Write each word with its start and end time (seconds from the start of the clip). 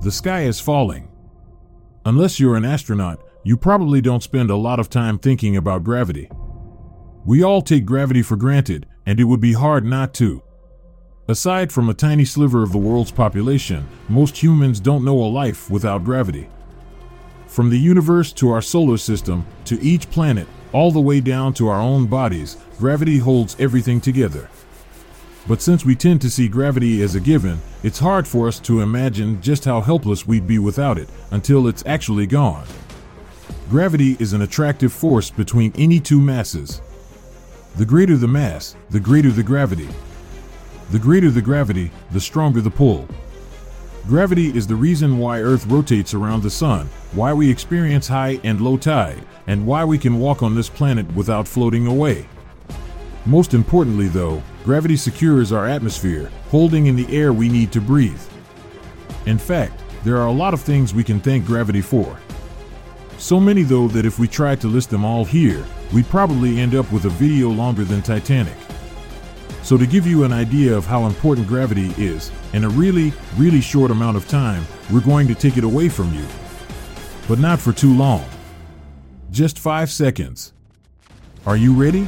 the 0.00 0.12
sky 0.12 0.42
is 0.42 0.60
falling. 0.60 1.08
Unless 2.04 2.38
you're 2.38 2.56
an 2.56 2.64
astronaut, 2.64 3.20
you 3.42 3.56
probably 3.56 4.00
don't 4.00 4.22
spend 4.22 4.50
a 4.50 4.56
lot 4.56 4.78
of 4.78 4.88
time 4.88 5.18
thinking 5.18 5.56
about 5.56 5.82
gravity. 5.82 6.30
We 7.24 7.42
all 7.42 7.62
take 7.62 7.84
gravity 7.84 8.22
for 8.22 8.36
granted, 8.36 8.86
and 9.06 9.18
it 9.18 9.24
would 9.24 9.40
be 9.40 9.54
hard 9.54 9.84
not 9.84 10.14
to. 10.14 10.42
Aside 11.26 11.72
from 11.72 11.88
a 11.88 11.94
tiny 11.94 12.24
sliver 12.24 12.62
of 12.62 12.72
the 12.72 12.78
world's 12.78 13.10
population, 13.10 13.86
most 14.08 14.40
humans 14.40 14.80
don't 14.80 15.04
know 15.04 15.18
a 15.18 15.26
life 15.26 15.68
without 15.68 16.04
gravity. 16.04 16.48
From 17.46 17.68
the 17.68 17.78
universe 17.78 18.32
to 18.34 18.50
our 18.50 18.62
solar 18.62 18.98
system, 18.98 19.46
to 19.64 19.82
each 19.82 20.08
planet, 20.10 20.46
all 20.72 20.92
the 20.92 21.00
way 21.00 21.20
down 21.20 21.52
to 21.54 21.68
our 21.68 21.80
own 21.80 22.06
bodies, 22.06 22.56
gravity 22.78 23.18
holds 23.18 23.56
everything 23.58 24.00
together. 24.00 24.48
But 25.48 25.62
since 25.62 25.82
we 25.82 25.96
tend 25.96 26.20
to 26.20 26.30
see 26.30 26.46
gravity 26.46 27.00
as 27.00 27.14
a 27.14 27.20
given, 27.20 27.58
it's 27.82 27.98
hard 27.98 28.28
for 28.28 28.46
us 28.46 28.60
to 28.60 28.82
imagine 28.82 29.40
just 29.40 29.64
how 29.64 29.80
helpless 29.80 30.26
we'd 30.26 30.46
be 30.46 30.58
without 30.58 30.98
it 30.98 31.08
until 31.30 31.68
it's 31.68 31.82
actually 31.86 32.26
gone. 32.26 32.66
Gravity 33.70 34.14
is 34.20 34.34
an 34.34 34.42
attractive 34.42 34.92
force 34.92 35.30
between 35.30 35.72
any 35.76 36.00
two 36.00 36.20
masses. 36.20 36.82
The 37.76 37.86
greater 37.86 38.18
the 38.18 38.28
mass, 38.28 38.76
the 38.90 39.00
greater 39.00 39.30
the 39.30 39.42
gravity. 39.42 39.88
The 40.90 40.98
greater 40.98 41.30
the 41.30 41.42
gravity, 41.42 41.90
the 42.10 42.20
stronger 42.20 42.60
the 42.60 42.70
pull. 42.70 43.08
Gravity 44.06 44.48
is 44.56 44.66
the 44.66 44.76
reason 44.76 45.18
why 45.18 45.40
Earth 45.40 45.66
rotates 45.66 46.12
around 46.12 46.42
the 46.42 46.50
Sun, 46.50 46.90
why 47.12 47.32
we 47.32 47.50
experience 47.50 48.06
high 48.08 48.38
and 48.44 48.60
low 48.60 48.76
tide, 48.76 49.22
and 49.46 49.66
why 49.66 49.82
we 49.84 49.96
can 49.96 50.18
walk 50.18 50.42
on 50.42 50.54
this 50.54 50.68
planet 50.68 51.10
without 51.14 51.48
floating 51.48 51.86
away. 51.86 52.26
Most 53.26 53.52
importantly, 53.54 54.08
though, 54.08 54.42
gravity 54.68 54.98
secures 54.98 55.50
our 55.50 55.66
atmosphere, 55.66 56.30
holding 56.50 56.88
in 56.88 56.94
the 56.94 57.08
air 57.16 57.32
we 57.32 57.48
need 57.48 57.72
to 57.72 57.80
breathe. 57.80 58.20
In 59.24 59.38
fact, 59.38 59.82
there 60.04 60.18
are 60.18 60.26
a 60.26 60.30
lot 60.30 60.52
of 60.52 60.60
things 60.60 60.92
we 60.92 61.02
can 61.02 61.20
thank 61.20 61.46
gravity 61.46 61.80
for. 61.80 62.20
So 63.16 63.40
many, 63.40 63.62
though, 63.62 63.88
that 63.88 64.04
if 64.04 64.18
we 64.18 64.28
tried 64.28 64.60
to 64.60 64.66
list 64.66 64.90
them 64.90 65.06
all 65.06 65.24
here, 65.24 65.64
we'd 65.94 66.06
probably 66.10 66.60
end 66.60 66.74
up 66.74 66.92
with 66.92 67.06
a 67.06 67.08
video 67.08 67.48
longer 67.48 67.82
than 67.82 68.02
Titanic. 68.02 68.58
So, 69.62 69.78
to 69.78 69.86
give 69.86 70.06
you 70.06 70.24
an 70.24 70.34
idea 70.34 70.76
of 70.76 70.84
how 70.84 71.06
important 71.06 71.48
gravity 71.48 71.94
is, 71.96 72.30
in 72.52 72.64
a 72.64 72.68
really, 72.68 73.14
really 73.38 73.62
short 73.62 73.90
amount 73.90 74.18
of 74.18 74.28
time, 74.28 74.66
we're 74.92 75.00
going 75.00 75.28
to 75.28 75.34
take 75.34 75.56
it 75.56 75.64
away 75.64 75.88
from 75.88 76.12
you. 76.12 76.26
But 77.26 77.38
not 77.38 77.58
for 77.58 77.72
too 77.72 77.94
long. 77.96 78.26
Just 79.30 79.58
five 79.58 79.90
seconds. 79.90 80.52
Are 81.46 81.56
you 81.56 81.72
ready? 81.72 82.06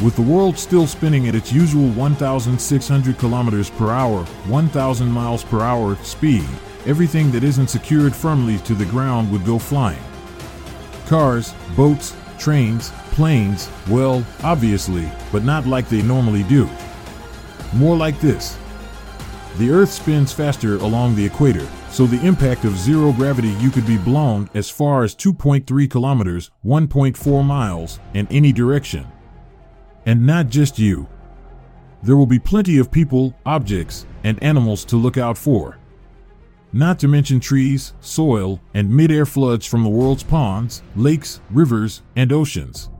With 0.00 0.14
the 0.14 0.22
world 0.22 0.56
still 0.56 0.86
spinning 0.86 1.26
at 1.26 1.34
its 1.34 1.52
usual 1.52 1.88
1,600 1.88 3.18
kilometers 3.18 3.68
per 3.68 3.90
hour, 3.90 4.24
1,000 4.24 5.10
miles 5.10 5.42
per 5.42 5.60
hour 5.60 5.96
speed, 6.04 6.46
everything 6.86 7.32
that 7.32 7.42
isn't 7.42 7.68
secured 7.68 8.14
firmly 8.14 8.58
to 8.58 8.74
the 8.74 8.84
ground 8.84 9.32
would 9.32 9.44
go 9.44 9.58
flying. 9.58 9.98
Cars, 11.08 11.52
boats, 11.76 12.14
trains, 12.38 12.90
planes, 13.10 13.68
well, 13.88 14.24
obviously, 14.44 15.10
but 15.32 15.42
not 15.42 15.66
like 15.66 15.88
they 15.88 16.02
normally 16.02 16.44
do. 16.44 16.70
More 17.74 17.96
like 17.96 18.20
this. 18.20 18.56
The 19.56 19.70
Earth 19.70 19.90
spins 19.90 20.32
faster 20.32 20.76
along 20.76 21.16
the 21.16 21.26
equator, 21.26 21.66
so 21.90 22.06
the 22.06 22.24
impact 22.24 22.64
of 22.64 22.78
zero 22.78 23.12
gravity 23.12 23.48
you 23.58 23.70
could 23.70 23.86
be 23.86 23.98
blown 23.98 24.48
as 24.54 24.70
far 24.70 25.02
as 25.02 25.16
2.3 25.16 25.90
kilometers, 25.90 26.52
1.4 26.64 27.44
miles, 27.44 27.98
in 28.14 28.28
any 28.30 28.52
direction. 28.52 29.04
And 30.06 30.26
not 30.26 30.48
just 30.48 30.78
you. 30.78 31.08
There 32.02 32.16
will 32.16 32.26
be 32.26 32.38
plenty 32.38 32.78
of 32.78 32.90
people, 32.90 33.34
objects, 33.44 34.06
and 34.24 34.42
animals 34.42 34.84
to 34.86 34.96
look 34.96 35.16
out 35.16 35.36
for. 35.36 35.78
Not 36.72 36.98
to 37.00 37.08
mention 37.08 37.40
trees, 37.40 37.94
soil, 38.00 38.60
and 38.74 38.90
mid-air 38.90 39.26
floods 39.26 39.66
from 39.66 39.82
the 39.82 39.88
world's 39.88 40.22
ponds, 40.22 40.82
lakes, 40.94 41.40
rivers, 41.50 42.02
and 42.14 42.32
oceans. 42.32 42.90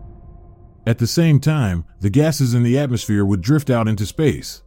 At 0.87 0.99
the 0.99 1.07
same 1.07 1.39
time, 1.39 1.84
the 2.00 2.09
gases 2.09 2.55
in 2.55 2.62
the 2.62 2.78
atmosphere 2.78 3.25
would 3.25 3.43
drift 3.43 3.69
out 3.69 3.87
into 3.87 4.06
space. 4.06 4.62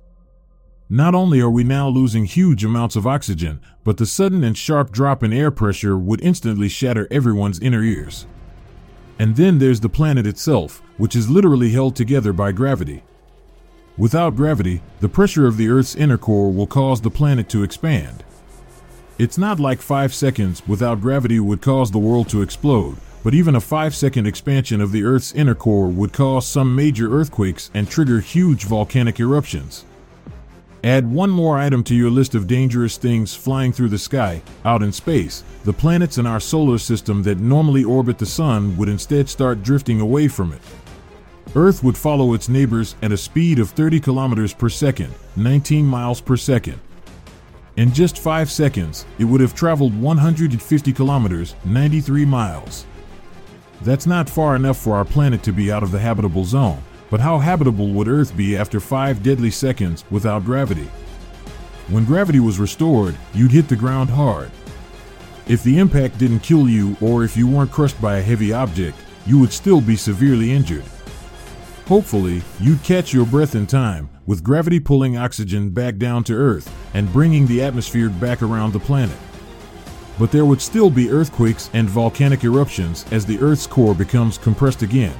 Not 0.87 1.15
only 1.15 1.39
are 1.41 1.49
we 1.49 1.63
now 1.63 1.87
losing 1.87 2.25
huge 2.25 2.63
amounts 2.63 2.95
of 2.95 3.07
oxygen, 3.07 3.59
but 3.83 3.97
the 3.97 4.05
sudden 4.05 4.43
and 4.43 4.57
sharp 4.57 4.91
drop 4.91 5.23
in 5.23 5.33
air 5.33 5.49
pressure 5.49 5.97
would 5.97 6.21
instantly 6.21 6.69
shatter 6.69 7.07
everyone's 7.09 7.59
inner 7.59 7.81
ears. 7.81 8.27
And 9.17 9.35
then 9.35 9.57
there's 9.57 9.79
the 9.79 9.89
planet 9.89 10.27
itself, 10.27 10.83
which 11.01 11.15
is 11.15 11.31
literally 11.31 11.71
held 11.71 11.95
together 11.95 12.31
by 12.31 12.51
gravity. 12.51 13.01
Without 13.97 14.35
gravity, 14.35 14.83
the 14.99 15.09
pressure 15.09 15.47
of 15.47 15.57
the 15.57 15.67
Earth's 15.67 15.95
inner 15.95 16.15
core 16.15 16.51
will 16.51 16.67
cause 16.67 17.01
the 17.01 17.09
planet 17.09 17.49
to 17.49 17.63
expand. 17.63 18.23
It's 19.17 19.35
not 19.35 19.59
like 19.59 19.81
5 19.81 20.13
seconds 20.13 20.61
without 20.67 21.01
gravity 21.01 21.39
would 21.39 21.59
cause 21.59 21.89
the 21.89 21.97
world 21.97 22.29
to 22.29 22.43
explode, 22.43 22.97
but 23.23 23.33
even 23.33 23.55
a 23.55 23.59
5 23.59 23.95
second 23.95 24.27
expansion 24.27 24.79
of 24.79 24.91
the 24.91 25.03
Earth's 25.03 25.33
inner 25.33 25.55
core 25.55 25.87
would 25.87 26.13
cause 26.13 26.45
some 26.45 26.75
major 26.75 27.11
earthquakes 27.11 27.71
and 27.73 27.89
trigger 27.89 28.19
huge 28.19 28.65
volcanic 28.65 29.19
eruptions. 29.19 29.85
Add 30.83 31.11
one 31.11 31.31
more 31.31 31.57
item 31.57 31.83
to 31.85 31.95
your 31.95 32.11
list 32.11 32.35
of 32.35 32.45
dangerous 32.45 32.97
things 32.97 33.33
flying 33.33 33.71
through 33.71 33.89
the 33.89 33.97
sky, 33.97 34.43
out 34.65 34.83
in 34.83 34.91
space. 34.91 35.43
The 35.63 35.73
planets 35.73 36.19
in 36.19 36.27
our 36.27 36.39
solar 36.39 36.77
system 36.77 37.23
that 37.23 37.39
normally 37.39 37.83
orbit 37.83 38.19
the 38.19 38.25
Sun 38.27 38.77
would 38.77 38.89
instead 38.89 39.29
start 39.29 39.63
drifting 39.63 39.99
away 39.99 40.27
from 40.27 40.53
it. 40.53 40.61
Earth 41.55 41.83
would 41.83 41.97
follow 41.97 42.33
its 42.33 42.47
neighbors 42.47 42.95
at 43.01 43.11
a 43.11 43.17
speed 43.17 43.59
of 43.59 43.71
30 43.71 43.99
kilometers 43.99 44.53
per 44.53 44.69
second, 44.69 45.13
19 45.35 45.85
miles 45.85 46.21
per 46.21 46.37
second. 46.37 46.79
In 47.75 47.93
just 47.93 48.19
5 48.19 48.49
seconds, 48.49 49.05
it 49.19 49.25
would 49.25 49.41
have 49.41 49.53
traveled 49.53 49.99
150 49.99 50.93
kilometers, 50.93 51.55
93 51.65 52.23
miles. 52.23 52.85
That's 53.81 54.05
not 54.05 54.29
far 54.29 54.55
enough 54.55 54.77
for 54.77 54.95
our 54.95 55.03
planet 55.03 55.43
to 55.43 55.51
be 55.51 55.71
out 55.71 55.83
of 55.83 55.91
the 55.91 55.99
habitable 55.99 56.45
zone, 56.45 56.81
but 57.09 57.19
how 57.19 57.39
habitable 57.39 57.89
would 57.89 58.07
Earth 58.07 58.35
be 58.37 58.55
after 58.55 58.79
five 58.79 59.21
deadly 59.21 59.51
seconds 59.51 60.05
without 60.09 60.45
gravity? 60.45 60.89
When 61.89 62.05
gravity 62.05 62.39
was 62.39 62.59
restored, 62.59 63.17
you'd 63.33 63.51
hit 63.51 63.67
the 63.67 63.75
ground 63.75 64.09
hard. 64.09 64.51
If 65.47 65.63
the 65.63 65.79
impact 65.79 66.17
didn't 66.17 66.43
kill 66.43 66.69
you 66.69 66.95
or 67.01 67.25
if 67.25 67.35
you 67.35 67.45
weren't 67.45 67.71
crushed 67.71 67.99
by 68.01 68.17
a 68.17 68.23
heavy 68.23 68.53
object, 68.53 68.97
you 69.25 69.37
would 69.37 69.51
still 69.51 69.81
be 69.81 69.97
severely 69.97 70.53
injured. 70.53 70.85
Hopefully, 71.91 72.41
you'd 72.57 72.81
catch 72.83 73.13
your 73.13 73.25
breath 73.25 73.53
in 73.53 73.67
time, 73.67 74.09
with 74.25 74.45
gravity 74.45 74.79
pulling 74.79 75.17
oxygen 75.17 75.71
back 75.71 75.97
down 75.97 76.23
to 76.23 76.33
Earth 76.33 76.73
and 76.93 77.11
bringing 77.11 77.45
the 77.45 77.61
atmosphere 77.61 78.09
back 78.09 78.41
around 78.41 78.71
the 78.71 78.79
planet 78.79 79.17
but 80.21 80.31
there 80.31 80.45
would 80.45 80.61
still 80.61 80.91
be 80.91 81.09
earthquakes 81.09 81.71
and 81.73 81.89
volcanic 81.89 82.43
eruptions 82.43 83.05
as 83.11 83.25
the 83.25 83.39
Earth's 83.39 83.65
core 83.65 83.95
becomes 83.95 84.37
compressed 84.37 84.83
again. 84.83 85.15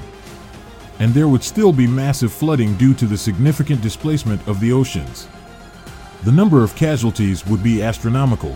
And 0.99 1.11
there 1.11 1.27
would 1.27 1.43
still 1.43 1.73
be 1.73 1.87
massive 1.87 2.31
flooding 2.31 2.75
due 2.75 2.93
to 2.93 3.07
the 3.07 3.17
significant 3.17 3.81
displacement 3.81 4.47
of 4.47 4.59
the 4.59 4.71
oceans. 4.71 5.27
The 6.23 6.31
number 6.31 6.63
of 6.63 6.75
casualties 6.75 7.43
would 7.47 7.63
be 7.63 7.81
astronomical. 7.81 8.55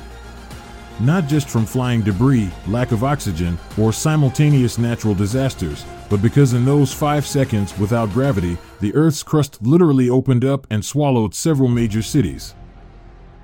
Not 0.99 1.27
just 1.27 1.49
from 1.49 1.65
flying 1.65 2.01
debris, 2.01 2.49
lack 2.67 2.91
of 2.93 3.03
oxygen, 3.03 3.57
or 3.77 3.91
simultaneous 3.91 4.77
natural 4.77 5.13
disasters, 5.13 5.85
but 6.09 6.21
because 6.21 6.53
in 6.53 6.63
those 6.63 6.93
five 6.93 7.25
seconds 7.25 7.77
without 7.77 8.11
gravity, 8.11 8.57
the 8.79 8.95
Earth's 8.95 9.23
crust 9.23 9.61
literally 9.61 10.09
opened 10.09 10.45
up 10.45 10.65
and 10.69 10.85
swallowed 10.85 11.35
several 11.35 11.67
major 11.67 12.01
cities. 12.01 12.55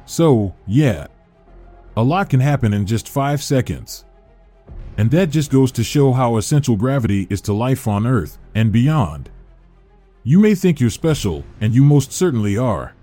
So, 0.06 0.56
yeah, 0.66 1.08
a 1.98 2.04
lot 2.04 2.30
can 2.30 2.40
happen 2.40 2.74
in 2.74 2.86
just 2.86 3.10
five 3.10 3.44
seconds. 3.44 4.06
And 4.98 5.12
that 5.12 5.30
just 5.30 5.52
goes 5.52 5.72
to 5.74 5.84
show 5.84 6.14
how 6.14 6.38
essential 6.38 6.78
gravity 6.78 7.28
is 7.30 7.42
to 7.42 7.54
life 7.54 7.88
on 7.88 8.08
Earth 8.08 8.38
and 8.56 8.72
beyond. 8.72 9.30
You 10.24 10.40
may 10.40 10.56
think 10.56 10.80
you're 10.80 10.90
special, 10.90 11.44
and 11.60 11.74
you 11.74 11.84
most 11.84 12.14
certainly 12.14 12.58
are. 12.58 12.94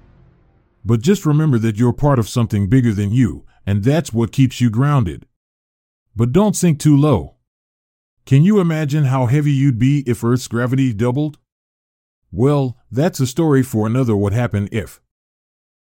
But 0.84 1.02
just 1.02 1.26
remember 1.26 1.58
that 1.58 1.76
you're 1.76 1.92
part 1.92 2.18
of 2.18 2.28
something 2.28 2.68
bigger 2.68 2.94
than 2.94 3.10
you, 3.10 3.44
and 3.68 3.84
that's 3.84 4.14
what 4.14 4.32
keeps 4.32 4.62
you 4.62 4.70
grounded. 4.70 5.26
But 6.16 6.32
don't 6.32 6.56
sink 6.56 6.80
too 6.80 6.96
low. 6.96 7.34
Can 8.24 8.42
you 8.42 8.60
imagine 8.60 9.04
how 9.04 9.26
heavy 9.26 9.50
you'd 9.52 9.78
be 9.78 10.02
if 10.06 10.24
Earth's 10.24 10.48
gravity 10.48 10.94
doubled? 10.94 11.36
Well, 12.32 12.78
that's 12.90 13.20
a 13.20 13.26
story 13.26 13.62
for 13.62 13.86
another 13.86 14.16
What 14.16 14.32
Happened 14.32 14.70
If. 14.72 15.02